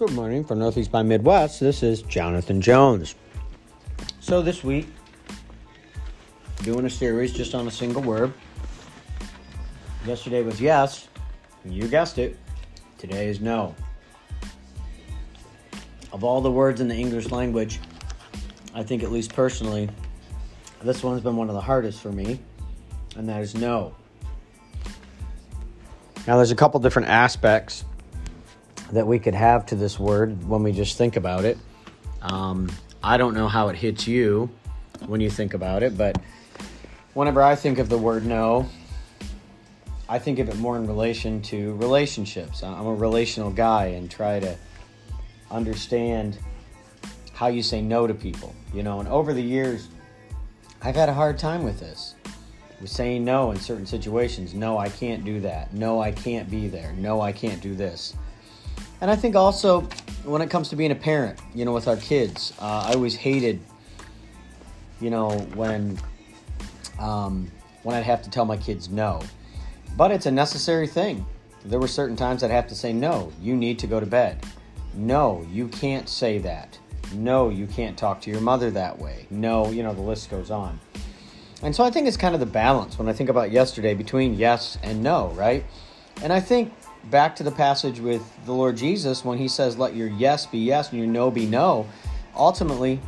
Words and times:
Good 0.00 0.12
morning 0.12 0.44
from 0.44 0.60
Northeast 0.60 0.90
by 0.90 1.02
Midwest. 1.02 1.60
This 1.60 1.82
is 1.82 2.00
Jonathan 2.00 2.62
Jones. 2.62 3.16
So 4.20 4.40
this 4.40 4.64
week, 4.64 4.88
doing 6.62 6.86
a 6.86 6.88
series 6.88 7.34
just 7.34 7.54
on 7.54 7.68
a 7.68 7.70
single 7.70 8.00
word. 8.00 8.32
Yesterday 10.06 10.42
was 10.42 10.58
yes, 10.58 11.08
you 11.66 11.86
guessed 11.86 12.16
it. 12.16 12.38
Today 12.96 13.28
is 13.28 13.42
no. 13.42 13.74
Of 16.14 16.24
all 16.24 16.40
the 16.40 16.50
words 16.50 16.80
in 16.80 16.88
the 16.88 16.96
English 16.96 17.30
language, 17.30 17.78
I 18.74 18.82
think 18.82 19.02
at 19.02 19.12
least 19.12 19.34
personally, 19.34 19.90
this 20.82 21.02
one's 21.02 21.20
been 21.20 21.36
one 21.36 21.50
of 21.50 21.54
the 21.54 21.60
hardest 21.60 22.00
for 22.00 22.10
me, 22.10 22.40
and 23.16 23.28
that 23.28 23.42
is 23.42 23.54
no. 23.54 23.94
Now, 26.26 26.36
there's 26.36 26.52
a 26.52 26.56
couple 26.56 26.80
different 26.80 27.08
aspects 27.08 27.84
that 28.92 29.06
we 29.06 29.18
could 29.18 29.34
have 29.34 29.66
to 29.66 29.76
this 29.76 29.98
word 29.98 30.46
when 30.48 30.62
we 30.62 30.72
just 30.72 30.98
think 30.98 31.16
about 31.16 31.44
it. 31.44 31.58
Um, 32.22 32.70
I 33.02 33.16
don't 33.16 33.34
know 33.34 33.48
how 33.48 33.68
it 33.68 33.76
hits 33.76 34.06
you 34.06 34.50
when 35.06 35.20
you 35.20 35.30
think 35.30 35.54
about 35.54 35.82
it, 35.82 35.96
but 35.96 36.20
whenever 37.14 37.42
I 37.42 37.54
think 37.54 37.78
of 37.78 37.88
the 37.88 37.98
word 37.98 38.26
no, 38.26 38.68
I 40.08 40.18
think 40.18 40.38
of 40.40 40.48
it 40.48 40.56
more 40.56 40.76
in 40.76 40.86
relation 40.86 41.40
to 41.42 41.74
relationships. 41.76 42.62
I'm 42.62 42.86
a 42.86 42.94
relational 42.94 43.50
guy 43.50 43.86
and 43.86 44.10
try 44.10 44.40
to 44.40 44.56
understand 45.50 46.38
how 47.32 47.46
you 47.46 47.62
say 47.62 47.80
no 47.80 48.06
to 48.06 48.14
people, 48.14 48.54
you 48.74 48.82
know. 48.82 49.00
And 49.00 49.08
over 49.08 49.32
the 49.32 49.42
years, 49.42 49.88
I've 50.82 50.96
had 50.96 51.08
a 51.08 51.14
hard 51.14 51.38
time 51.38 51.62
with 51.62 51.78
this. 51.78 52.16
With 52.80 52.90
saying 52.90 53.24
no 53.24 53.50
in 53.50 53.58
certain 53.58 53.86
situations. 53.86 54.52
No, 54.52 54.78
I 54.78 54.88
can't 54.88 55.24
do 55.24 55.40
that. 55.40 55.72
No, 55.72 56.00
I 56.00 56.12
can't 56.12 56.50
be 56.50 56.68
there. 56.68 56.92
No, 56.94 57.20
I 57.20 57.30
can't 57.30 57.60
do 57.60 57.74
this. 57.74 58.14
And 59.00 59.10
I 59.10 59.16
think 59.16 59.34
also 59.34 59.82
when 60.24 60.42
it 60.42 60.50
comes 60.50 60.68
to 60.70 60.76
being 60.76 60.90
a 60.90 60.96
parent, 60.96 61.38
you 61.54 61.64
know, 61.64 61.72
with 61.72 61.88
our 61.88 61.96
kids, 61.96 62.52
uh, 62.60 62.86
I 62.88 62.94
always 62.94 63.16
hated, 63.16 63.60
you 65.00 65.10
know, 65.10 65.30
when 65.54 65.98
um, 66.98 67.50
when 67.82 67.96
I'd 67.96 68.04
have 68.04 68.22
to 68.22 68.30
tell 68.30 68.44
my 68.44 68.56
kids 68.56 68.90
no. 68.90 69.22
But 69.96 70.10
it's 70.10 70.26
a 70.26 70.30
necessary 70.30 70.86
thing. 70.86 71.26
There 71.64 71.78
were 71.78 71.88
certain 71.88 72.16
times 72.16 72.42
I'd 72.42 72.50
have 72.50 72.68
to 72.68 72.74
say 72.74 72.92
no. 72.92 73.32
You 73.40 73.56
need 73.56 73.78
to 73.80 73.86
go 73.86 74.00
to 74.00 74.06
bed. 74.06 74.44
No, 74.94 75.46
you 75.50 75.68
can't 75.68 76.08
say 76.08 76.38
that. 76.38 76.78
No, 77.14 77.48
you 77.48 77.66
can't 77.66 77.96
talk 77.96 78.20
to 78.22 78.30
your 78.30 78.40
mother 78.40 78.70
that 78.70 78.98
way. 78.98 79.26
No, 79.30 79.70
you 79.70 79.82
know, 79.82 79.94
the 79.94 80.00
list 80.00 80.30
goes 80.30 80.50
on. 80.50 80.78
And 81.62 81.74
so 81.74 81.84
I 81.84 81.90
think 81.90 82.06
it's 82.06 82.16
kind 82.16 82.34
of 82.34 82.40
the 82.40 82.46
balance 82.46 82.98
when 82.98 83.08
I 83.08 83.12
think 83.12 83.28
about 83.28 83.50
yesterday 83.50 83.94
between 83.94 84.34
yes 84.34 84.78
and 84.82 85.02
no, 85.02 85.28
right? 85.30 85.64
And 86.22 86.32
I 86.32 86.40
think 86.40 86.72
back 87.04 87.36
to 87.36 87.42
the 87.42 87.50
passage 87.50 88.00
with 88.00 88.22
the 88.44 88.52
Lord 88.52 88.76
Jesus 88.76 89.24
when 89.24 89.38
he 89.38 89.48
says, 89.48 89.78
Let 89.78 89.94
your 89.94 90.08
yes 90.08 90.46
be 90.46 90.58
yes 90.58 90.90
and 90.90 90.98
your 90.98 91.08
no 91.08 91.30
be 91.30 91.46
no. 91.46 91.86
Ultimately, 92.36 93.00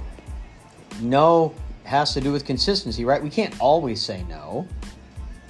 no 1.00 1.54
has 1.84 2.14
to 2.14 2.20
do 2.20 2.32
with 2.32 2.44
consistency, 2.44 3.04
right? 3.04 3.22
We 3.22 3.30
can't 3.30 3.58
always 3.60 4.00
say 4.00 4.24
no, 4.28 4.66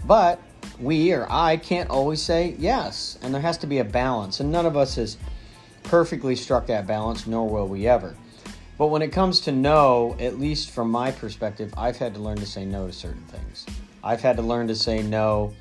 but 0.06 0.40
we 0.80 1.12
or 1.12 1.26
I 1.30 1.56
can't 1.56 1.90
always 1.90 2.20
say 2.20 2.54
yes. 2.58 3.18
And 3.22 3.32
there 3.32 3.40
has 3.40 3.58
to 3.58 3.66
be 3.66 3.78
a 3.78 3.84
balance. 3.84 4.40
And 4.40 4.50
none 4.50 4.66
of 4.66 4.76
us 4.76 4.96
has 4.96 5.16
perfectly 5.84 6.36
struck 6.36 6.66
that 6.66 6.86
balance, 6.86 7.26
nor 7.26 7.48
will 7.48 7.68
we 7.68 7.86
ever. 7.86 8.16
But 8.78 8.88
when 8.88 9.02
it 9.02 9.12
comes 9.12 9.40
to 9.40 9.52
no, 9.52 10.16
at 10.18 10.40
least 10.40 10.70
from 10.70 10.90
my 10.90 11.12
perspective, 11.12 11.72
I've 11.76 11.96
had 11.96 12.14
to 12.14 12.20
learn 12.20 12.38
to 12.38 12.46
say 12.46 12.64
no 12.64 12.86
to 12.86 12.92
certain 12.92 13.24
things. 13.26 13.66
I've 14.02 14.20
had 14.20 14.36
to 14.36 14.42
learn 14.42 14.66
to 14.68 14.74
say 14.74 15.02
no 15.02 15.54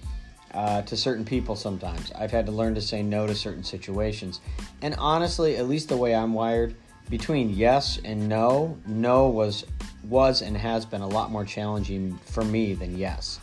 uh, 0.54 0.82
to 0.84 0.98
certain 0.98 1.26
people 1.26 1.56
sometimes. 1.56 2.12
I've 2.14 2.32
had 2.32 2.46
to 2.48 2.52
learn 2.52 2.76
to 2.76 2.82
say 2.82 3.02
no 3.02 3.26
to 3.28 3.36
certain 3.36 3.64
situations. 3.64 4.42
And 4.82 4.96
honestly, 4.98 5.58
at 5.58 5.68
least 5.68 5.90
the 5.90 5.98
way 5.98 6.14
I'm 6.14 6.34
wired, 6.34 6.76
between 7.10 7.50
yes 7.50 8.00
and 8.04 8.30
no, 8.30 8.78
no 8.88 9.28
was 9.28 9.66
was 10.04 10.42
and 10.42 10.58
has 10.58 10.86
been 10.86 11.02
a 11.02 11.08
lot 11.08 11.30
more 11.30 11.46
challenging 11.46 12.18
for 12.26 12.44
me 12.44 12.74
than 12.74 12.98
yes. 12.98 13.40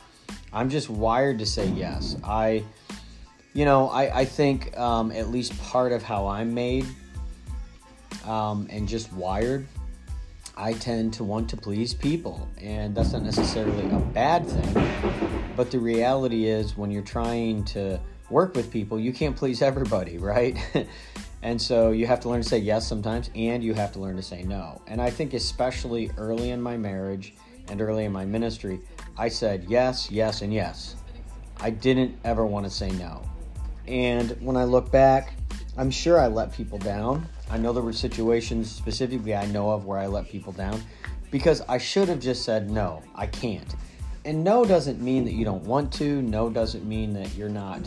I'm 0.52 0.70
just 0.70 0.90
wired 0.90 1.38
to 1.38 1.46
say 1.46 1.68
yes. 1.68 2.16
I, 2.24 2.64
you 3.52 3.64
know, 3.64 3.88
I, 3.88 4.20
I 4.20 4.24
think 4.24 4.76
um, 4.76 5.12
at 5.12 5.28
least 5.28 5.56
part 5.62 5.92
of 5.92 6.02
how 6.02 6.26
I'm 6.26 6.54
made 6.54 6.86
um, 8.24 8.66
and 8.70 8.88
just 8.88 9.12
wired, 9.12 9.66
I 10.56 10.72
tend 10.72 11.12
to 11.14 11.24
want 11.24 11.48
to 11.50 11.56
please 11.56 11.94
people. 11.94 12.48
And 12.60 12.94
that's 12.94 13.12
not 13.12 13.22
necessarily 13.22 13.88
a 13.90 13.98
bad 13.98 14.46
thing. 14.46 15.37
But 15.58 15.72
the 15.72 15.80
reality 15.80 16.46
is, 16.46 16.76
when 16.76 16.92
you're 16.92 17.02
trying 17.02 17.64
to 17.64 17.98
work 18.30 18.54
with 18.54 18.70
people, 18.70 19.00
you 19.00 19.12
can't 19.12 19.34
please 19.34 19.60
everybody, 19.60 20.16
right? 20.18 20.56
and 21.42 21.60
so 21.60 21.90
you 21.90 22.06
have 22.06 22.20
to 22.20 22.28
learn 22.28 22.42
to 22.42 22.48
say 22.48 22.58
yes 22.58 22.86
sometimes, 22.86 23.28
and 23.34 23.64
you 23.64 23.74
have 23.74 23.90
to 23.94 23.98
learn 23.98 24.14
to 24.14 24.22
say 24.22 24.44
no. 24.44 24.80
And 24.86 25.02
I 25.02 25.10
think, 25.10 25.34
especially 25.34 26.12
early 26.16 26.50
in 26.50 26.62
my 26.62 26.76
marriage 26.76 27.34
and 27.66 27.80
early 27.80 28.04
in 28.04 28.12
my 28.12 28.24
ministry, 28.24 28.78
I 29.16 29.28
said 29.28 29.64
yes, 29.68 30.08
yes, 30.12 30.42
and 30.42 30.54
yes. 30.54 30.94
I 31.58 31.70
didn't 31.70 32.16
ever 32.22 32.46
want 32.46 32.64
to 32.64 32.70
say 32.70 32.90
no. 32.92 33.20
And 33.88 34.40
when 34.40 34.56
I 34.56 34.62
look 34.62 34.92
back, 34.92 35.34
I'm 35.76 35.90
sure 35.90 36.20
I 36.20 36.28
let 36.28 36.52
people 36.52 36.78
down. 36.78 37.26
I 37.50 37.58
know 37.58 37.72
there 37.72 37.82
were 37.82 37.92
situations 37.92 38.70
specifically 38.70 39.34
I 39.34 39.46
know 39.46 39.70
of 39.70 39.86
where 39.86 39.98
I 39.98 40.06
let 40.06 40.28
people 40.28 40.52
down 40.52 40.80
because 41.32 41.62
I 41.62 41.78
should 41.78 42.08
have 42.08 42.20
just 42.20 42.44
said 42.44 42.70
no, 42.70 43.02
I 43.16 43.26
can't. 43.26 43.74
And 44.24 44.44
no 44.44 44.64
doesn't 44.64 45.00
mean 45.00 45.24
that 45.24 45.32
you 45.32 45.44
don't 45.44 45.64
want 45.64 45.92
to, 45.94 46.22
no 46.22 46.50
doesn't 46.50 46.84
mean 46.86 47.12
that 47.14 47.34
you're 47.34 47.48
not 47.48 47.80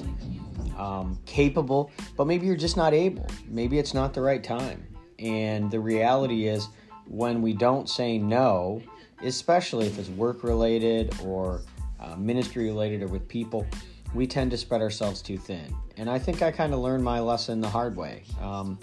um, 0.77 1.19
capable, 1.25 1.91
but 2.17 2.25
maybe 2.25 2.47
you're 2.47 2.55
just 2.55 2.77
not 2.77 2.93
able. 2.93 3.27
Maybe 3.47 3.77
it's 3.77 3.93
not 3.93 4.13
the 4.13 4.21
right 4.21 4.43
time. 4.43 4.85
And 5.19 5.69
the 5.69 5.79
reality 5.79 6.47
is, 6.47 6.67
when 7.07 7.41
we 7.41 7.53
don't 7.53 7.89
say 7.89 8.17
no, 8.17 8.81
especially 9.23 9.85
if 9.85 9.99
it's 9.99 10.09
work 10.09 10.43
related 10.43 11.13
or 11.23 11.61
uh, 11.99 12.15
ministry 12.15 12.65
related 12.65 13.03
or 13.03 13.07
with 13.07 13.27
people, 13.27 13.67
we 14.13 14.25
tend 14.25 14.51
to 14.51 14.57
spread 14.57 14.81
ourselves 14.81 15.21
too 15.21 15.37
thin. 15.37 15.73
And 15.97 16.09
I 16.09 16.17
think 16.17 16.41
I 16.41 16.51
kind 16.51 16.73
of 16.73 16.79
learned 16.79 17.03
my 17.03 17.19
lesson 17.19 17.61
the 17.61 17.69
hard 17.69 17.95
way 17.95 18.23
um, 18.41 18.79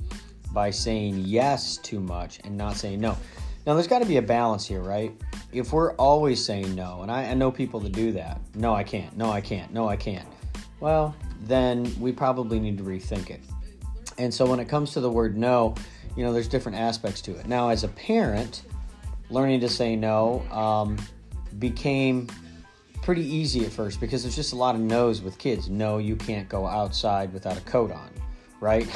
by 0.53 0.71
saying 0.71 1.23
yes 1.25 1.79
too 1.79 2.01
much 2.01 2.39
and 2.45 2.57
not 2.57 2.77
saying 2.77 3.01
no. 3.01 3.17
Now, 3.69 3.75
there's 3.75 3.87
got 3.87 3.99
to 3.99 4.07
be 4.07 4.17
a 4.17 4.23
balance 4.23 4.67
here, 4.67 4.81
right? 4.81 5.13
If 5.53 5.75
we're 5.75 5.93
always 5.97 6.43
saying 6.43 6.75
no, 6.75 7.03
and 7.03 7.11
I, 7.11 7.25
I 7.25 7.35
know 7.35 7.51
people 7.51 7.81
that 7.81 7.93
do 7.93 8.13
that 8.13 8.41
no, 8.55 8.75
I 8.75 8.83
can't, 8.83 9.15
no, 9.15 9.31
I 9.31 9.43
can't, 9.43 9.71
no, 9.75 9.87
I 9.87 9.95
can't. 9.95 10.27
Well, 10.81 11.15
then 11.43 11.95
we 12.01 12.11
probably 12.11 12.61
need 12.61 12.79
to 12.79 12.83
rethink 12.83 13.29
it. 13.29 13.43
And 14.17 14.33
so 14.33 14.47
when 14.47 14.59
it 14.59 14.71
comes 14.71 14.93
to 14.93 15.01
the 15.01 15.11
word 15.11 15.37
no, 15.37 15.75
you 16.17 16.25
know, 16.25 16.33
there's 16.33 16.49
different 16.49 16.79
aspects 16.79 17.21
to 17.21 17.33
it. 17.33 17.47
Now, 17.47 17.69
as 17.69 17.85
a 17.85 17.89
parent, 17.89 18.63
learning 19.29 19.61
to 19.61 19.69
say 19.69 19.97
no 19.97 20.41
um, 20.51 20.97
became 21.59 22.27
pretty 23.03 23.27
easy 23.27 23.67
at 23.67 23.71
first 23.71 24.01
because 24.01 24.23
there's 24.23 24.35
just 24.35 24.55
a 24.55 24.57
lot 24.57 24.77
of 24.77 24.81
no's 24.81 25.21
with 25.21 25.37
kids. 25.37 25.69
No, 25.69 25.99
you 25.99 26.17
can't 26.17 26.49
go 26.49 26.67
outside 26.67 27.35
without 27.35 27.59
a 27.59 27.63
coat 27.63 27.93
on, 27.93 28.09
right? 28.61 28.89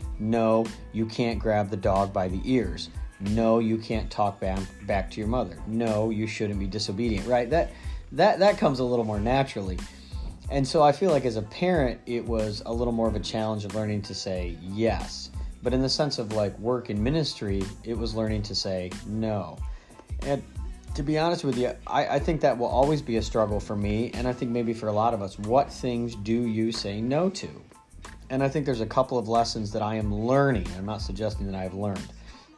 no, 0.20 0.64
you 0.92 1.06
can't 1.06 1.40
grab 1.40 1.70
the 1.70 1.76
dog 1.76 2.12
by 2.12 2.28
the 2.28 2.40
ears. 2.44 2.88
No, 3.30 3.58
you 3.58 3.78
can't 3.78 4.10
talk 4.10 4.40
back, 4.40 4.60
back 4.86 5.10
to 5.12 5.20
your 5.20 5.28
mother. 5.28 5.56
No, 5.66 6.10
you 6.10 6.26
shouldn't 6.26 6.58
be 6.58 6.66
disobedient, 6.66 7.26
right? 7.26 7.48
That 7.48 7.72
that 8.12 8.40
that 8.40 8.58
comes 8.58 8.80
a 8.80 8.84
little 8.84 9.04
more 9.04 9.20
naturally. 9.20 9.78
And 10.50 10.66
so 10.66 10.82
I 10.82 10.92
feel 10.92 11.10
like 11.10 11.24
as 11.24 11.36
a 11.36 11.42
parent, 11.42 12.00
it 12.04 12.24
was 12.24 12.62
a 12.66 12.72
little 12.72 12.92
more 12.92 13.08
of 13.08 13.16
a 13.16 13.20
challenge 13.20 13.64
of 13.64 13.74
learning 13.74 14.02
to 14.02 14.14
say 14.14 14.58
yes. 14.60 15.30
But 15.62 15.72
in 15.72 15.80
the 15.80 15.88
sense 15.88 16.18
of 16.18 16.32
like 16.32 16.58
work 16.58 16.90
and 16.90 17.02
ministry, 17.02 17.62
it 17.84 17.96
was 17.96 18.14
learning 18.14 18.42
to 18.42 18.54
say 18.54 18.90
no. 19.06 19.56
And 20.22 20.42
to 20.94 21.02
be 21.02 21.18
honest 21.18 21.44
with 21.44 21.56
you, 21.56 21.72
I, 21.86 22.06
I 22.06 22.18
think 22.18 22.40
that 22.42 22.58
will 22.58 22.66
always 22.66 23.00
be 23.00 23.16
a 23.16 23.22
struggle 23.22 23.60
for 23.60 23.76
me, 23.76 24.10
and 24.12 24.28
I 24.28 24.32
think 24.32 24.50
maybe 24.50 24.74
for 24.74 24.88
a 24.88 24.92
lot 24.92 25.14
of 25.14 25.22
us. 25.22 25.38
What 25.38 25.72
things 25.72 26.14
do 26.16 26.34
you 26.34 26.70
say 26.70 27.00
no 27.00 27.30
to? 27.30 27.48
And 28.28 28.42
I 28.42 28.48
think 28.48 28.66
there's 28.66 28.80
a 28.80 28.86
couple 28.86 29.18
of 29.18 29.28
lessons 29.28 29.72
that 29.72 29.82
I 29.82 29.94
am 29.94 30.14
learning. 30.14 30.66
I'm 30.76 30.86
not 30.86 31.00
suggesting 31.00 31.46
that 31.46 31.54
I've 31.54 31.74
learned. 31.74 32.12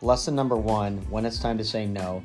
Lesson 0.04 0.34
number 0.34 0.54
one, 0.54 0.98
when 1.08 1.24
it's 1.24 1.38
time 1.38 1.56
to 1.56 1.64
say 1.64 1.86
no, 1.86 2.22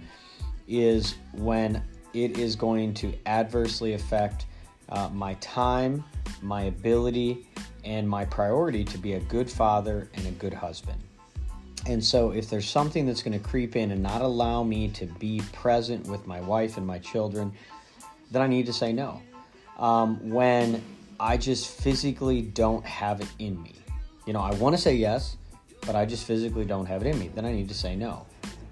is 0.68 1.16
when 1.31 1.81
it 2.14 2.38
is 2.38 2.58
going 2.58 2.94
to 2.96 3.14
adversely 3.26 3.94
affect 3.94 4.48
uh, 4.90 5.08
my 5.14 5.36
time, 5.36 6.04
my 6.42 6.64
ability, 6.64 7.48
and 7.86 8.08
my 8.08 8.26
priority 8.26 8.84
to 8.84 8.98
be 8.98 9.14
a 9.14 9.20
good 9.22 9.50
father 9.50 10.10
and 10.16 10.28
a 10.28 10.31
good 10.31 10.54
husband. 10.54 11.02
And 11.86 12.04
so, 12.04 12.31
if 12.31 12.50
there's 12.50 12.70
something 12.70 13.06
that's 13.06 13.24
going 13.24 13.40
to 13.40 13.48
creep 13.48 13.78
in 13.78 13.92
and 13.92 14.04
not 14.04 14.22
allow 14.22 14.62
me 14.62 14.90
to 14.90 15.06
be 15.06 15.42
present 15.54 16.06
with 16.06 16.28
my 16.28 16.42
wife 16.42 16.76
and 16.76 16.86
my 16.86 17.00
children, 17.00 17.54
then 18.30 18.42
I 18.42 18.48
need 18.48 18.66
to 18.66 18.74
say 18.74 18.92
no. 18.92 19.22
Um, 19.78 20.30
when 20.30 20.84
I 21.18 21.38
just 21.38 21.70
physically 21.80 22.42
don't 22.42 22.86
have 22.86 23.22
it 23.22 23.30
in 23.40 23.64
me, 23.64 23.76
you 24.28 24.34
know, 24.34 24.42
I 24.42 24.54
want 24.56 24.76
to 24.76 24.81
say 24.81 24.96
yes, 24.96 25.38
but 25.86 25.96
I 25.96 26.06
just 26.06 26.26
physically 26.26 26.66
don't 26.66 26.86
have 26.86 27.02
it 27.02 27.08
in 27.08 27.20
me, 27.20 27.30
then 27.34 27.46
I 27.46 27.52
need 27.52 27.70
to 27.70 27.76
say 27.76 27.96
no. 27.96 28.26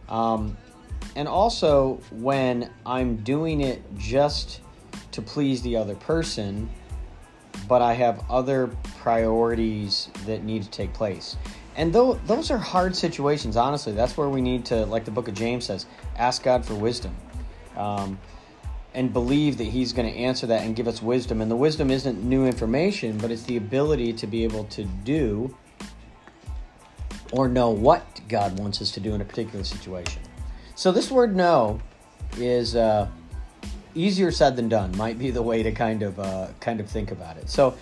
Um, 0.10 0.58
and 1.16 1.28
also, 1.28 2.00
when 2.12 2.70
I'm 2.86 3.18
doing 3.18 3.62
it 3.62 3.82
just 3.98 4.62
to 5.12 5.22
please 5.22 5.62
the 5.62 5.76
other 5.76 5.96
person, 5.96 6.70
but 7.68 7.82
I 7.82 7.94
have 7.94 8.24
other 8.30 8.68
priorities 9.00 10.10
that 10.26 10.44
need 10.44 10.64
to 10.64 10.70
take 10.70 10.94
place. 10.94 11.36
And 11.76 11.94
though 11.94 12.14
those 12.26 12.50
are 12.52 12.58
hard 12.58 12.96
situations, 12.96 13.58
honestly, 13.58 13.94
that's 13.94 14.18
where 14.18 14.30
we 14.30 14.42
need 14.42 14.66
to, 14.66 14.86
like 14.86 15.06
the 15.06 15.12
book 15.12 15.28
of 15.28 15.34
James 15.34 15.66
says, 15.66 15.86
ask 16.18 16.44
God 16.44 16.66
for 16.66 16.76
wisdom. 16.76 17.16
Um, 17.76 18.20
and 18.94 19.14
believe 19.14 19.60
that 19.60 19.66
he's 19.66 19.94
going 19.94 20.12
to 20.12 20.18
answer 20.18 20.48
that 20.48 20.64
and 20.64 20.76
give 20.76 20.88
us 20.88 21.04
wisdom. 21.04 21.40
And 21.42 21.52
the 21.52 21.56
wisdom 21.56 21.92
isn't 21.92 22.24
new 22.24 22.48
information, 22.48 23.20
but 23.20 23.30
it's 23.30 23.44
the 23.44 23.58
ability 23.58 24.14
to 24.14 24.26
be 24.26 24.44
able 24.44 24.64
to 24.66 24.86
do 24.86 25.56
or 27.32 27.48
no 27.48 27.70
what 27.70 28.06
God 28.28 28.58
wants 28.60 28.82
us 28.82 28.92
to 28.92 29.00
do 29.00 29.14
in 29.14 29.22
a 29.22 29.26
particular 29.26 29.64
situation. 29.64 30.22
So 30.76 30.92
this 30.92 31.10
word 31.12 31.36
"know" 31.36 31.80
is 32.38 32.76
uh, 32.76 33.08
easier 33.96 34.32
said 34.32 34.56
than 34.56 34.70
done. 34.70 34.96
Might 34.98 35.18
be 35.18 35.32
the 35.32 35.42
way 35.42 35.64
to 35.64 35.72
kind 35.72 36.04
of 36.04 36.20
uh, 36.20 36.48
kind 36.60 36.80
of 36.80 36.90
think 36.90 37.12
about 37.12 37.38
it. 37.38 37.50
So 37.50 37.76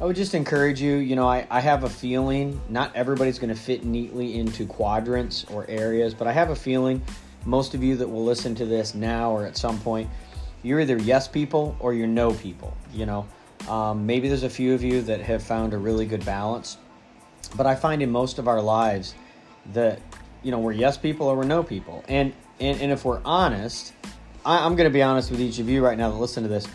I 0.00 0.04
would 0.04 0.16
just 0.16 0.34
encourage 0.34 0.80
you. 0.80 0.96
You 0.96 1.16
know, 1.16 1.28
I, 1.28 1.46
I 1.50 1.60
have 1.60 1.84
a 1.84 1.90
feeling 1.90 2.60
not 2.68 2.94
everybody's 2.94 3.38
going 3.38 3.54
to 3.54 3.60
fit 3.60 3.84
neatly 3.84 4.38
into 4.38 4.66
quadrants 4.66 5.44
or 5.44 5.66
areas, 5.68 6.14
but 6.14 6.26
I 6.26 6.32
have 6.32 6.50
a 6.50 6.56
feeling 6.56 7.02
most 7.44 7.74
of 7.74 7.82
you 7.82 7.96
that 7.96 8.08
will 8.08 8.24
listen 8.24 8.54
to 8.56 8.66
this 8.66 8.94
now 8.94 9.30
or 9.30 9.46
at 9.46 9.56
some 9.56 9.78
point, 9.80 10.08
you're 10.62 10.80
either 10.80 10.98
yes 10.98 11.28
people 11.28 11.76
or 11.80 11.94
you're 11.94 12.06
no 12.06 12.32
people. 12.34 12.76
You 12.92 13.06
know, 13.06 13.26
um, 13.68 14.06
maybe 14.06 14.28
there's 14.28 14.42
a 14.42 14.50
few 14.50 14.74
of 14.74 14.82
you 14.82 15.02
that 15.02 15.20
have 15.20 15.42
found 15.42 15.72
a 15.72 15.78
really 15.78 16.06
good 16.06 16.24
balance, 16.24 16.78
but 17.56 17.66
I 17.66 17.74
find 17.74 18.02
in 18.02 18.10
most 18.10 18.38
of 18.38 18.48
our 18.48 18.60
lives 18.60 19.14
that 19.72 20.00
you 20.42 20.50
know 20.50 20.58
we're 20.58 20.72
yes 20.72 20.96
people 20.96 21.26
or 21.26 21.36
we're 21.36 21.44
no 21.44 21.62
people, 21.62 22.04
and 22.08 22.32
and, 22.60 22.80
and 22.80 22.92
if 22.92 23.04
we're 23.04 23.20
honest, 23.24 23.92
I, 24.44 24.64
I'm 24.64 24.76
going 24.76 24.88
to 24.88 24.92
be 24.92 25.02
honest 25.02 25.30
with 25.30 25.40
each 25.40 25.58
of 25.58 25.68
you 25.68 25.84
right 25.84 25.96
now 25.96 26.10
that 26.10 26.16
listen 26.16 26.42
to 26.42 26.48
this. 26.48 26.66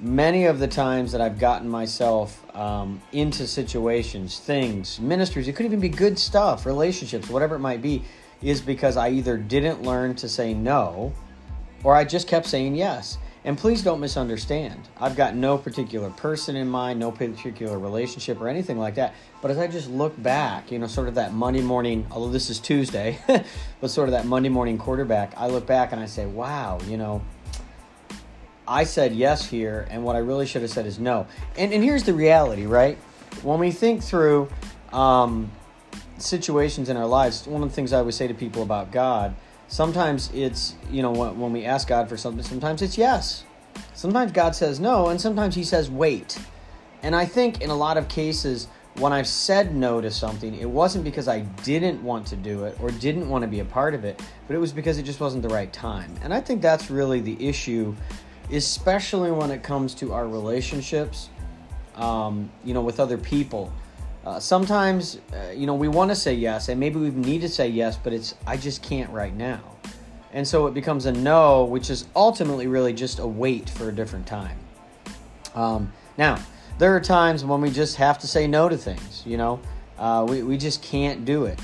Many 0.00 0.46
of 0.46 0.58
the 0.58 0.66
times 0.66 1.12
that 1.12 1.20
I've 1.20 1.38
gotten 1.38 1.68
myself 1.68 2.44
um, 2.56 3.00
into 3.12 3.46
situations, 3.46 4.40
things, 4.40 5.00
ministries, 5.00 5.46
it 5.46 5.54
could 5.54 5.66
even 5.66 5.80
be 5.80 5.88
good 5.88 6.18
stuff, 6.18 6.66
relationships, 6.66 7.28
whatever 7.28 7.54
it 7.54 7.60
might 7.60 7.80
be, 7.80 8.02
is 8.42 8.60
because 8.60 8.96
I 8.96 9.10
either 9.10 9.36
didn't 9.36 9.82
learn 9.82 10.14
to 10.16 10.28
say 10.28 10.52
no 10.52 11.12
or 11.84 11.94
I 11.94 12.04
just 12.04 12.26
kept 12.26 12.46
saying 12.46 12.74
yes. 12.74 13.18
And 13.46 13.58
please 13.58 13.82
don't 13.82 14.00
misunderstand. 14.00 14.88
I've 14.98 15.16
got 15.16 15.34
no 15.34 15.58
particular 15.58 16.08
person 16.08 16.56
in 16.56 16.66
mind, 16.66 16.98
no 16.98 17.12
particular 17.12 17.78
relationship 17.78 18.40
or 18.40 18.48
anything 18.48 18.78
like 18.78 18.94
that. 18.94 19.14
But 19.42 19.50
as 19.50 19.58
I 19.58 19.66
just 19.66 19.90
look 19.90 20.20
back, 20.22 20.72
you 20.72 20.78
know, 20.78 20.86
sort 20.86 21.08
of 21.08 21.16
that 21.16 21.34
Monday 21.34 21.60
morning, 21.60 22.06
although 22.10 22.32
this 22.32 22.48
is 22.48 22.58
Tuesday, 22.58 23.18
but 23.80 23.90
sort 23.90 24.08
of 24.08 24.12
that 24.12 24.24
Monday 24.24 24.48
morning 24.48 24.78
quarterback, 24.78 25.34
I 25.36 25.48
look 25.48 25.66
back 25.66 25.92
and 25.92 26.00
I 26.00 26.06
say, 26.06 26.24
wow, 26.24 26.78
you 26.86 26.96
know, 26.96 27.22
I 28.66 28.84
said 28.84 29.14
yes 29.14 29.46
here, 29.46 29.86
and 29.90 30.04
what 30.04 30.16
I 30.16 30.20
really 30.20 30.46
should 30.46 30.62
have 30.62 30.70
said 30.70 30.86
is 30.86 30.98
no. 30.98 31.26
And, 31.58 31.70
and 31.70 31.84
here's 31.84 32.04
the 32.04 32.14
reality, 32.14 32.64
right? 32.64 32.96
When 33.42 33.60
we 33.60 33.72
think 33.72 34.02
through 34.02 34.48
um, 34.90 35.50
situations 36.16 36.88
in 36.88 36.96
our 36.96 37.06
lives, 37.06 37.46
one 37.46 37.62
of 37.62 37.68
the 37.68 37.74
things 37.74 37.92
I 37.92 37.98
always 37.98 38.16
say 38.16 38.26
to 38.26 38.32
people 38.32 38.62
about 38.62 38.90
God 38.90 39.34
Sometimes 39.68 40.30
it's, 40.32 40.74
you 40.90 41.02
know, 41.02 41.10
when, 41.10 41.52
we 41.52 41.64
ask 41.64 41.88
God 41.88 42.08
for 42.08 42.16
something, 42.16 42.44
sometimes 42.44 42.82
it's 42.82 42.98
yes. 42.98 43.44
Sometimes 43.94 44.32
God 44.32 44.54
says 44.54 44.78
no, 44.78 45.08
and 45.08 45.20
sometimes 45.20 45.54
He 45.54 45.64
says 45.64 45.90
wait. 45.90 46.38
And 47.02 47.14
I 47.14 47.24
think 47.26 47.60
in 47.60 47.70
a 47.70 47.76
lot 47.76 47.96
of 47.96 48.08
cases, 48.08 48.68
when 48.98 49.12
I've 49.12 49.26
said 49.26 49.74
no 49.74 50.00
to 50.00 50.10
something, 50.10 50.54
it 50.54 50.68
wasn't 50.68 51.04
because 51.04 51.26
I 51.26 51.40
didn't 51.40 52.02
want 52.02 52.26
to 52.28 52.36
do 52.36 52.64
it 52.64 52.78
or 52.80 52.90
didn't 52.90 53.28
want 53.28 53.42
to 53.42 53.48
be 53.48 53.60
a 53.60 53.64
part 53.64 53.94
of 53.94 54.04
it, 54.04 54.22
but 54.46 54.54
it 54.54 54.58
was 54.58 54.72
because 54.72 54.98
it 54.98 55.02
just 55.02 55.20
wasn't 55.20 55.42
the 55.42 55.48
right 55.48 55.72
time. 55.72 56.14
And 56.22 56.32
I 56.32 56.40
think 56.40 56.62
that's 56.62 56.90
really 56.90 57.20
the 57.20 57.48
issue, 57.48 57.94
especially 58.52 59.32
when 59.32 59.50
it 59.50 59.62
comes 59.62 59.94
to 59.96 60.12
our 60.12 60.28
relationships, 60.28 61.28
um, 61.96 62.50
you 62.64 62.72
know, 62.72 62.82
with 62.82 63.00
other 63.00 63.18
people. 63.18 63.72
Uh, 64.24 64.40
sometimes, 64.40 65.18
uh, 65.34 65.50
you 65.50 65.66
know, 65.66 65.74
we 65.74 65.86
want 65.86 66.10
to 66.10 66.14
say 66.14 66.32
yes, 66.32 66.68
and 66.68 66.80
maybe 66.80 66.98
we 66.98 67.10
need 67.10 67.42
to 67.42 67.48
say 67.48 67.68
yes, 67.68 67.96
but 67.96 68.12
it's 68.12 68.34
I 68.46 68.56
just 68.56 68.82
can't 68.82 69.10
right 69.10 69.34
now, 69.34 69.60
and 70.32 70.48
so 70.48 70.66
it 70.66 70.72
becomes 70.72 71.04
a 71.04 71.12
no, 71.12 71.64
which 71.64 71.90
is 71.90 72.06
ultimately 72.16 72.66
really 72.66 72.94
just 72.94 73.18
a 73.18 73.26
wait 73.26 73.68
for 73.68 73.90
a 73.90 73.92
different 73.92 74.26
time. 74.26 74.58
Um, 75.54 75.92
now, 76.16 76.38
there 76.78 76.96
are 76.96 77.00
times 77.00 77.44
when 77.44 77.60
we 77.60 77.70
just 77.70 77.96
have 77.96 78.18
to 78.20 78.26
say 78.26 78.46
no 78.46 78.68
to 78.68 78.78
things. 78.78 79.22
You 79.26 79.36
know, 79.36 79.60
uh, 79.98 80.24
we 80.26 80.42
we 80.42 80.56
just 80.56 80.82
can't 80.82 81.26
do 81.26 81.44
it. 81.44 81.60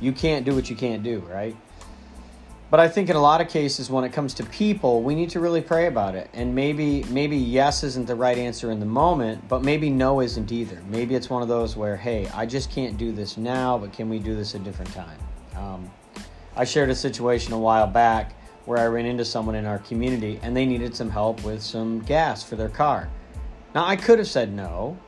You 0.00 0.12
can't 0.12 0.44
do 0.44 0.56
what 0.56 0.68
you 0.68 0.74
can't 0.74 1.04
do, 1.04 1.20
right? 1.20 1.56
But 2.68 2.80
I 2.80 2.88
think 2.88 3.08
in 3.08 3.14
a 3.14 3.20
lot 3.20 3.40
of 3.40 3.48
cases, 3.48 3.90
when 3.90 4.02
it 4.02 4.12
comes 4.12 4.34
to 4.34 4.44
people, 4.44 5.02
we 5.02 5.14
need 5.14 5.30
to 5.30 5.40
really 5.40 5.60
pray 5.60 5.86
about 5.86 6.16
it. 6.16 6.28
And 6.32 6.52
maybe 6.52 7.04
maybe 7.04 7.36
yes 7.36 7.84
isn't 7.84 8.06
the 8.06 8.16
right 8.16 8.36
answer 8.36 8.72
in 8.72 8.80
the 8.80 8.86
moment, 8.86 9.46
but 9.48 9.62
maybe 9.62 9.88
no 9.88 10.20
isn't 10.20 10.50
either. 10.50 10.82
Maybe 10.88 11.14
it's 11.14 11.30
one 11.30 11.42
of 11.42 11.48
those 11.48 11.76
where, 11.76 11.96
hey, 11.96 12.26
I 12.34 12.44
just 12.44 12.70
can't 12.70 12.98
do 12.98 13.12
this 13.12 13.36
now, 13.36 13.78
but 13.78 13.92
can 13.92 14.08
we 14.08 14.18
do 14.18 14.34
this 14.34 14.54
a 14.54 14.58
different 14.58 14.92
time? 14.92 15.18
Um, 15.54 15.90
I 16.56 16.64
shared 16.64 16.90
a 16.90 16.94
situation 16.94 17.52
a 17.52 17.58
while 17.58 17.86
back 17.86 18.34
where 18.64 18.78
I 18.78 18.86
ran 18.86 19.06
into 19.06 19.24
someone 19.24 19.54
in 19.54 19.64
our 19.64 19.78
community 19.78 20.40
and 20.42 20.56
they 20.56 20.66
needed 20.66 20.96
some 20.96 21.10
help 21.10 21.44
with 21.44 21.62
some 21.62 22.00
gas 22.00 22.42
for 22.42 22.56
their 22.56 22.68
car. 22.68 23.08
Now 23.76 23.86
I 23.86 23.94
could 23.94 24.18
have 24.18 24.26
said 24.26 24.52
no, 24.52 24.98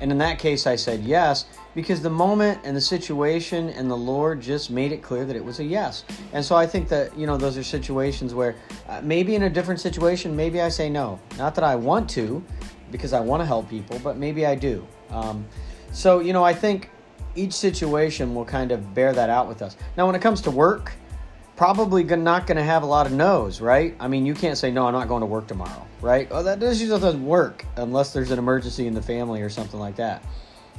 and 0.00 0.10
in 0.10 0.18
that 0.18 0.38
case, 0.38 0.66
I 0.66 0.76
said 0.76 1.00
yes 1.00 1.46
because 1.74 2.00
the 2.00 2.10
moment 2.10 2.60
and 2.64 2.76
the 2.76 2.80
situation 2.80 3.70
and 3.70 3.90
the 3.90 3.96
Lord 3.96 4.40
just 4.40 4.70
made 4.70 4.92
it 4.92 5.02
clear 5.02 5.24
that 5.24 5.34
it 5.34 5.44
was 5.44 5.60
a 5.60 5.64
yes. 5.64 6.04
And 6.32 6.44
so 6.44 6.54
I 6.56 6.66
think 6.66 6.88
that, 6.88 7.16
you 7.18 7.26
know, 7.26 7.36
those 7.36 7.56
are 7.58 7.62
situations 7.62 8.34
where 8.34 8.56
uh, 8.88 9.00
maybe 9.02 9.34
in 9.34 9.42
a 9.44 9.50
different 9.50 9.80
situation, 9.80 10.36
maybe 10.36 10.60
I 10.60 10.68
say 10.68 10.88
no. 10.88 11.18
Not 11.36 11.54
that 11.56 11.64
I 11.64 11.74
want 11.74 12.08
to 12.10 12.44
because 12.90 13.12
I 13.12 13.20
want 13.20 13.40
to 13.40 13.46
help 13.46 13.68
people, 13.68 13.98
but 14.00 14.16
maybe 14.16 14.46
I 14.46 14.54
do. 14.54 14.86
Um, 15.10 15.44
so, 15.92 16.20
you 16.20 16.32
know, 16.32 16.44
I 16.44 16.54
think 16.54 16.90
each 17.34 17.52
situation 17.52 18.34
will 18.34 18.44
kind 18.44 18.70
of 18.70 18.94
bear 18.94 19.12
that 19.12 19.30
out 19.30 19.48
with 19.48 19.62
us. 19.62 19.76
Now, 19.96 20.06
when 20.06 20.14
it 20.14 20.22
comes 20.22 20.40
to 20.42 20.50
work, 20.50 20.92
probably 21.56 22.02
not 22.02 22.46
going 22.46 22.56
to 22.56 22.64
have 22.64 22.82
a 22.82 22.86
lot 22.86 23.06
of 23.06 23.12
no's, 23.12 23.60
right? 23.60 23.94
I 24.00 24.08
mean, 24.08 24.26
you 24.26 24.34
can't 24.34 24.58
say, 24.58 24.70
no, 24.70 24.86
I'm 24.86 24.92
not 24.92 25.08
going 25.08 25.20
to 25.20 25.26
work 25.26 25.46
tomorrow, 25.46 25.86
right? 26.00 26.28
Oh, 26.30 26.42
that 26.42 26.58
doesn't 26.58 27.24
work 27.24 27.64
unless 27.76 28.12
there's 28.12 28.30
an 28.30 28.38
emergency 28.38 28.86
in 28.86 28.94
the 28.94 29.02
family 29.02 29.40
or 29.40 29.48
something 29.48 29.78
like 29.78 29.96
that. 29.96 30.24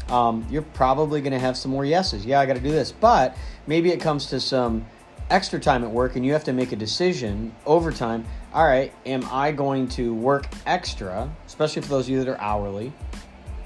Um, 0.09 0.45
you're 0.49 0.61
probably 0.61 1.21
going 1.21 1.33
to 1.33 1.39
have 1.39 1.55
some 1.57 1.71
more 1.71 1.85
yeses. 1.85 2.25
Yeah, 2.25 2.39
I 2.39 2.45
got 2.45 2.55
to 2.55 2.59
do 2.59 2.71
this. 2.71 2.91
But 2.91 3.37
maybe 3.67 3.91
it 3.91 4.01
comes 4.01 4.27
to 4.27 4.39
some 4.39 4.85
extra 5.29 5.59
time 5.59 5.83
at 5.83 5.89
work 5.89 6.15
and 6.15 6.25
you 6.25 6.33
have 6.33 6.43
to 6.43 6.53
make 6.53 6.71
a 6.71 6.75
decision 6.75 7.55
over 7.65 7.91
time. 7.91 8.25
All 8.53 8.65
right, 8.65 8.93
am 9.05 9.27
I 9.31 9.51
going 9.51 9.87
to 9.89 10.13
work 10.13 10.47
extra, 10.65 11.29
especially 11.47 11.81
for 11.81 11.89
those 11.89 12.05
of 12.05 12.09
you 12.09 12.23
that 12.23 12.29
are 12.29 12.39
hourly, 12.39 12.93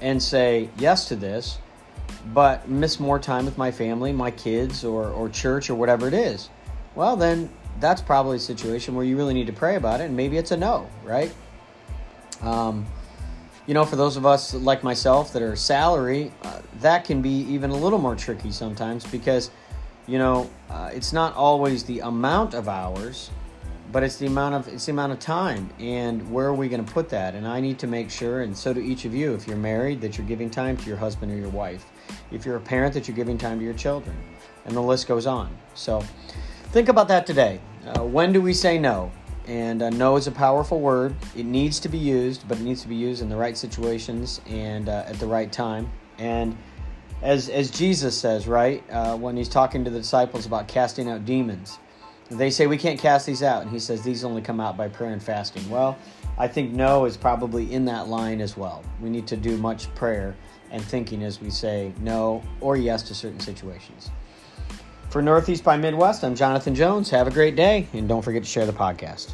and 0.00 0.22
say 0.22 0.70
yes 0.78 1.08
to 1.08 1.16
this, 1.16 1.58
but 2.32 2.68
miss 2.68 2.98
more 2.98 3.18
time 3.18 3.44
with 3.44 3.58
my 3.58 3.70
family, 3.70 4.12
my 4.12 4.30
kids, 4.30 4.84
or, 4.84 5.10
or 5.10 5.28
church, 5.28 5.68
or 5.68 5.74
whatever 5.74 6.08
it 6.08 6.14
is? 6.14 6.48
Well, 7.00 7.16
then 7.16 7.48
that's 7.80 8.02
probably 8.02 8.36
a 8.36 8.40
situation 8.40 8.94
where 8.94 9.06
you 9.06 9.16
really 9.16 9.32
need 9.32 9.46
to 9.46 9.54
pray 9.54 9.76
about 9.76 10.02
it, 10.02 10.04
and 10.04 10.14
maybe 10.14 10.36
it's 10.36 10.50
a 10.50 10.56
no, 10.58 10.86
right? 11.02 11.32
Um, 12.42 12.84
you 13.66 13.72
know, 13.72 13.86
for 13.86 13.96
those 13.96 14.18
of 14.18 14.26
us 14.26 14.52
like 14.52 14.84
myself 14.84 15.32
that 15.32 15.40
are 15.40 15.56
salary, 15.56 16.30
uh, 16.42 16.60
that 16.80 17.06
can 17.06 17.22
be 17.22 17.30
even 17.30 17.70
a 17.70 17.74
little 17.74 17.98
more 17.98 18.14
tricky 18.16 18.52
sometimes 18.52 19.06
because, 19.06 19.50
you 20.06 20.18
know, 20.18 20.50
uh, 20.68 20.90
it's 20.92 21.10
not 21.14 21.34
always 21.34 21.84
the 21.84 22.00
amount 22.00 22.52
of 22.52 22.68
hours, 22.68 23.30
but 23.92 24.02
it's 24.02 24.16
the 24.16 24.26
amount 24.26 24.56
of 24.56 24.68
it's 24.68 24.84
the 24.84 24.92
amount 24.92 25.12
of 25.12 25.20
time 25.20 25.70
and 25.80 26.30
where 26.30 26.48
are 26.48 26.54
we 26.54 26.68
going 26.68 26.84
to 26.84 26.92
put 26.92 27.08
that? 27.08 27.34
And 27.34 27.48
I 27.48 27.60
need 27.60 27.78
to 27.78 27.86
make 27.86 28.10
sure, 28.10 28.42
and 28.42 28.54
so 28.54 28.74
do 28.74 28.80
each 28.80 29.06
of 29.06 29.14
you, 29.14 29.32
if 29.32 29.46
you're 29.46 29.56
married, 29.56 30.02
that 30.02 30.18
you're 30.18 30.26
giving 30.26 30.50
time 30.50 30.76
to 30.76 30.86
your 30.86 30.98
husband 30.98 31.32
or 31.32 31.36
your 31.36 31.48
wife. 31.48 31.86
If 32.30 32.44
you're 32.44 32.56
a 32.56 32.60
parent, 32.60 32.92
that 32.92 33.08
you're 33.08 33.16
giving 33.16 33.38
time 33.38 33.58
to 33.58 33.64
your 33.64 33.72
children, 33.72 34.14
and 34.66 34.76
the 34.76 34.82
list 34.82 35.08
goes 35.08 35.26
on. 35.26 35.48
So 35.74 36.04
think 36.70 36.88
about 36.88 37.08
that 37.08 37.26
today. 37.26 37.60
Uh, 37.86 38.04
when 38.04 38.32
do 38.32 38.40
we 38.40 38.52
say 38.52 38.78
no? 38.78 39.10
And 39.46 39.82
uh, 39.82 39.90
no 39.90 40.16
is 40.16 40.28
a 40.28 40.32
powerful 40.32 40.80
word. 40.80 41.16
It 41.34 41.44
needs 41.44 41.80
to 41.80 41.88
be 41.88 41.98
used, 41.98 42.46
but 42.46 42.58
it 42.58 42.62
needs 42.62 42.82
to 42.82 42.88
be 42.88 42.94
used 42.94 43.22
in 43.22 43.28
the 43.28 43.36
right 43.36 43.56
situations 43.56 44.40
and 44.46 44.88
uh, 44.88 45.04
at 45.06 45.18
the 45.18 45.26
right 45.26 45.50
time. 45.50 45.90
And 46.18 46.56
as, 47.22 47.48
as 47.48 47.70
Jesus 47.70 48.16
says, 48.16 48.46
right, 48.46 48.84
uh, 48.90 49.16
when 49.16 49.36
he's 49.36 49.48
talking 49.48 49.84
to 49.84 49.90
the 49.90 49.98
disciples 49.98 50.46
about 50.46 50.68
casting 50.68 51.08
out 51.08 51.24
demons, 51.24 51.78
they 52.30 52.50
say, 52.50 52.68
We 52.68 52.78
can't 52.78 53.00
cast 53.00 53.26
these 53.26 53.42
out. 53.42 53.62
And 53.62 53.70
he 53.70 53.80
says, 53.80 54.02
These 54.02 54.22
only 54.22 54.40
come 54.40 54.60
out 54.60 54.76
by 54.76 54.88
prayer 54.88 55.10
and 55.10 55.22
fasting. 55.22 55.68
Well, 55.68 55.98
I 56.38 56.46
think 56.46 56.70
no 56.70 57.04
is 57.04 57.16
probably 57.16 57.72
in 57.72 57.84
that 57.86 58.06
line 58.06 58.40
as 58.40 58.56
well. 58.56 58.84
We 59.00 59.10
need 59.10 59.26
to 59.26 59.36
do 59.36 59.56
much 59.56 59.92
prayer 59.96 60.36
and 60.70 60.80
thinking 60.84 61.24
as 61.24 61.40
we 61.40 61.50
say 61.50 61.92
no 62.00 62.42
or 62.60 62.76
yes 62.76 63.02
to 63.04 63.14
certain 63.14 63.40
situations. 63.40 64.10
For 65.10 65.20
Northeast 65.20 65.64
by 65.64 65.76
Midwest, 65.76 66.22
I'm 66.22 66.36
Jonathan 66.36 66.72
Jones. 66.72 67.10
Have 67.10 67.26
a 67.26 67.32
great 67.32 67.56
day, 67.56 67.88
and 67.94 68.08
don't 68.08 68.22
forget 68.22 68.44
to 68.44 68.48
share 68.48 68.64
the 68.64 68.72
podcast. 68.72 69.32